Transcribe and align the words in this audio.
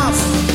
off. 0.00 0.49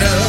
know. 0.00 0.25